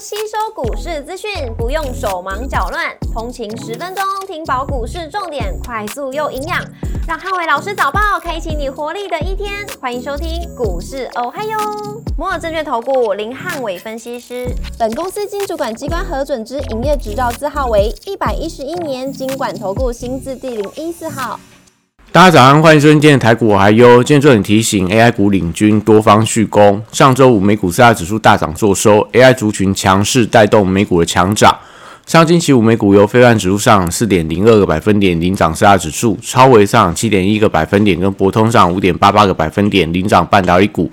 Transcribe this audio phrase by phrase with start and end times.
[0.00, 6.64] 吸收股市资讯，不用手忙脚乱，通勤十分钟听饱股市重点，快速又营养，
[7.08, 9.66] 让汉伟老师早报开启你活力的一天。
[9.80, 11.58] 欢迎收听股市哦嗨哟，
[12.16, 14.46] 摩尔证券投顾林汉伟分析师，
[14.78, 21.40] 本公司经主管机关核准之营业执照字号为一百一十一年经管投顾新字第零一四号。
[22.10, 24.02] 大家早上，欢迎收听今天的台股我还优。
[24.02, 26.82] 今天重点提醒，AI 股领军，多方续攻。
[26.90, 31.54] 上周五美股四大指数大涨作收，AI 族群强势带动美股的强涨。
[32.06, 40.90] 上星期五美股由非万指数上四点零二个百分点领涨四大指数，超微上七点一个百分点，跟博通上五点八八个百分点领涨半导体股。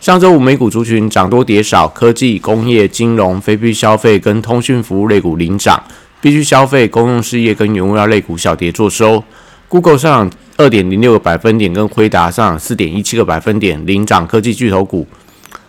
[0.00, 5.82] 上周五美股族群涨多跌少，科技、工业、金融、非必消费跟通讯服务类股领涨，
[6.20, 9.24] 必须消费、公用事业跟原物料类股小跌作收。
[9.66, 15.06] Google 上涨二点零六个百分点，跟辉达上涨四点一七个百分点，领涨科技巨头股。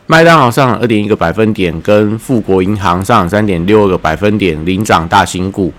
[0.06, 5.74] 麦当劳上涨二点一个百分点，跟富国银行上涨三点六个百分点，领涨大型股。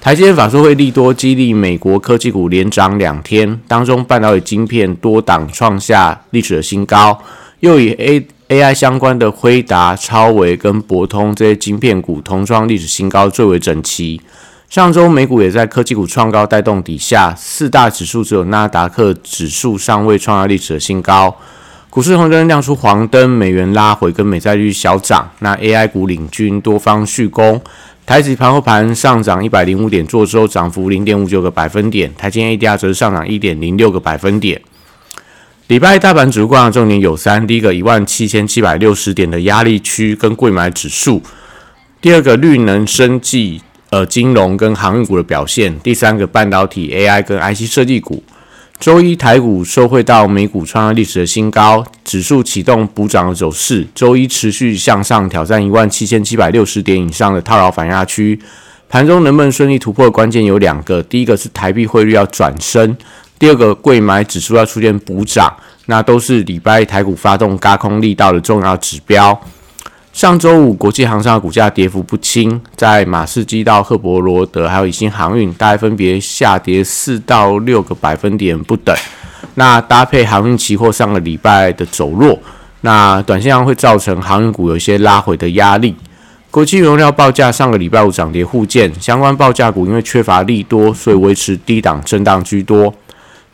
[0.00, 7.16] 台积电法说会利多激励美国科技股连涨两天，当中半导体晶片多档创下历史的新高，
[7.60, 14.20] 又以 A AI 相关的辉达、超维跟博通这些晶片股同创历史新高，最为整齐。
[14.70, 21.36] 上周美股也在科技股创高带动底下，四大指数只有纳达克指数尚未创下历史的新高。
[21.90, 25.28] 股市红灯亮出黄灯，美元拉回，跟美债率小涨。
[25.40, 27.60] 那 AI 股领军，多方续攻。
[28.06, 32.14] 台指盘后盘上涨一百零五点，做收涨幅零点五九个百分点。
[32.14, 34.62] 台积 ADR 则是上涨一点零六个百分点。
[35.66, 41.20] 礼拜大盘指数观察重点有三：第一个一万七千七百六十点的压力区跟贵买指数；
[42.00, 43.62] 第二个绿能生技。
[43.90, 45.76] 呃，金融跟航运股的表现。
[45.80, 48.22] 第三个，半导体、AI 跟 IC 设计股。
[48.78, 53.86] 周一台股收汇到美股创下历史的新高，指数启动补涨的走势。
[53.94, 58.40] 周一持续向上挑战一万七千七百六十点以上的套牢反压区。
[58.88, 62.88] 盘中能不能顺利突破的关键有两个：第一个是台币汇率要转升；
[63.38, 65.54] 第二个，贵买指数要出现补涨。
[65.86, 69.38] 那都是礼拜台股发动高空力道的重要指标。
[70.20, 78.94] 上周五，国际航商的股价跌幅不轻，在马士基到赫伯罗德，还有以兴航运，大概分别下跌四到六个百分点不等。
[79.54, 82.38] 那搭配航运期货上个礼拜的走弱，
[82.82, 85.96] 那短线上会造成航运股有一些拉回的压力。
[86.50, 92.92] 国际原料报价上个礼拜五涨跌互见，相关报价股因为缺乏利多，所以维持低档震荡居多。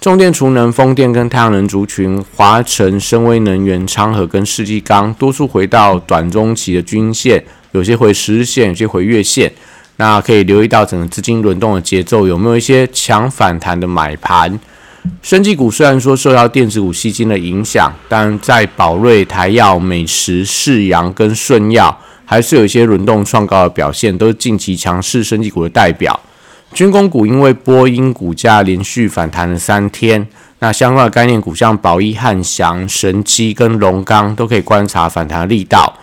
[0.06, 9.52] 重电、储能、风电跟太阳能族群，华晨、深威能源、昌河跟世纪钢，多数回到短中期的均线，有些回十日线，有些回月线。
[9.96, 14.60] 那可以留意到整个资金轮动的节奏，有没有一些强反弹的买盘？
[15.22, 26.20] 生技股虽然说受到电子股吸金的影响，但在宝瑞、台药、美食、世阳跟顺药，还是有一些轮动创高的表现，都是近期强势生技股的代表。
[26.72, 30.26] 军工股因为波音股价连续反弹了三天，
[30.58, 35.98] 那相关的概念股像宝一、汉翔、神机跟龙钢都可以观察反弹的力道。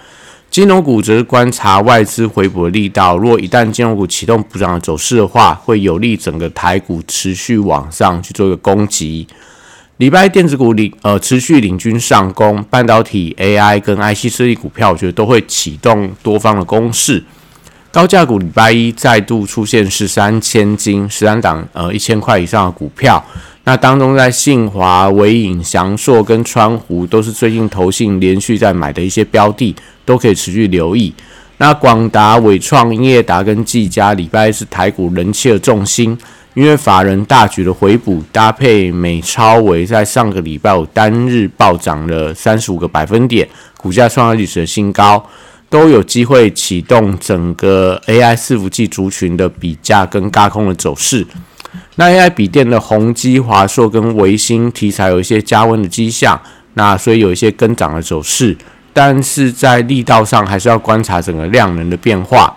[0.50, 3.18] 金融股则是观察外资回补的力道。
[3.18, 9.28] 如果一旦金融股启动补涨的走势的话，会有利整个台股持续往上去做一个攻击。
[9.98, 17.24] 礼拜电子股领呃持续领军上攻，半导体、AI 跟 IC 设计股票，我觉得都会启动多方的攻势。
[17.94, 23.24] 高价股礼拜一再度出现十三千金十三档呃一千块以上的股票，
[23.66, 31.14] 那当中在信华、伟影、翔硕跟川湖都是最近投信连续在买的一些标的，都可以持续留意。
[31.58, 36.18] 那广达、伟创、英业达跟技嘉礼拜一是台股人气的重心，
[36.56, 45.24] 因为法人大举的回补，搭配美超伟在上个礼拜五单日暴涨了三十五个百分点，股价创下历史的新高。
[45.74, 51.26] 都有机会启动整个 AI 伺服器族群的比价跟高空的走势。
[51.96, 56.40] 那 AI 笔电的宏基、华硕跟维新题材有一些加温的迹象，
[56.76, 58.56] 那所以有一些跟涨的走势，
[58.94, 62.56] 但是在力道上还是要观察整个量能的变化。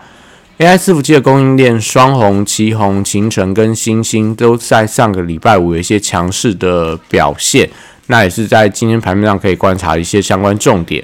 [0.59, 7.67] AI 伺服器的供应链双红、旗红、秦城跟星星都在上个礼拜五有一些强势的表现，
[8.09, 11.03] 那也是在今天盘面上可以观察一些相关重点。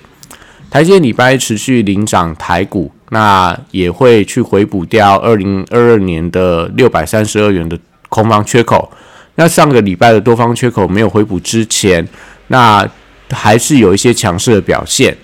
[0.72, 7.78] 台积礼拜持续领涨台股，那也会去回补掉二零二二年的六百三十二元的
[8.08, 8.90] 空方缺口。
[9.34, 12.08] 那上个礼拜的多方缺口没有回补之前，
[12.46, 12.88] 那
[13.30, 15.14] 还是有一些强势的表现。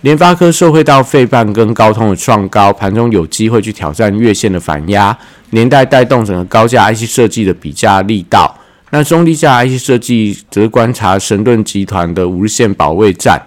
[0.00, 5.16] 联发科受惠到费半跟高通的创高，盘中有机会去挑战月线的反压，
[5.50, 8.52] 连带带动整个高价 IC 设计的比价力道。
[8.90, 13.40] 那中低价 IC 设计则观察神盾集团的五日线保卫战。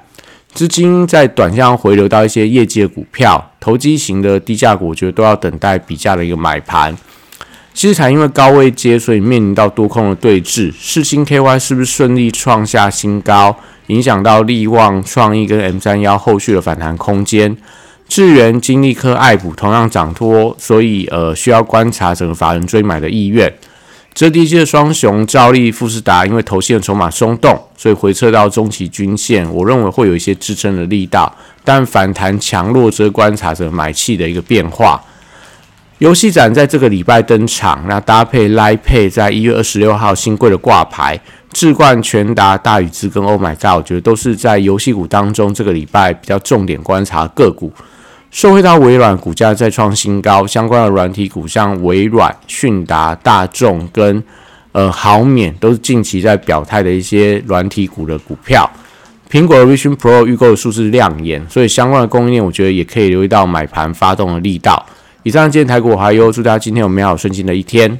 [0.54, 6.96] 资金在短线回流到一些业绩的股票，投机型的低价股，我觉得都要等待比价的一个买盘。
[7.74, 10.74] 其实才因为高位接，所以面临到多空的对峙。
[10.78, 13.56] 世星 KY 是不是顺利创下新高，
[13.88, 17.56] 影响到利旺创意跟 M 三幺后续的反弹空间？
[18.10, 23.54] 智源、金利科、爱普同样涨脱，所以呃需要观察整个法人追买的意愿。
[24.20, 31.34] 这低阶的双雄兆利、富士达，因为头线筹码松动，所以回撤到中期均线，我认为会有一些支撑的力道，
[31.64, 35.02] 但反弹强弱则观察着买气的一个变化。
[36.00, 41.18] 游戏展在这个礼拜登场，那搭配 Live Pay 在一月二十六号新贵的挂牌，
[41.54, 47.72] 智冠、全达、大宇资跟 Oh My God，我觉得都是在游戏股当中这个礼拜比较重点观察个股。
[48.32, 54.24] 受惠到微软股价再创新高，相关的软体股像微软、迅达、大众跟
[54.72, 58.70] 呃豪免，都是近期在表态的一些软体股的股票。
[59.32, 64.86] 苹果的 Vision Pro 预购数字亮眼，所以相关的供应链，我觉得也可以留意到买盘发动的力道。
[65.24, 68.00] 以上今天台股还有，祝大家今天有美好顺心的一天。